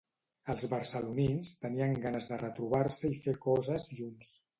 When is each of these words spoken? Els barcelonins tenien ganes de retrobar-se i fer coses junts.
Els 0.51 0.63
barcelonins 0.69 1.51
tenien 1.65 1.93
ganes 2.05 2.27
de 2.31 2.39
retrobar-se 2.45 3.13
i 3.17 3.21
fer 3.27 3.35
coses 3.45 3.87
junts. 4.01 4.33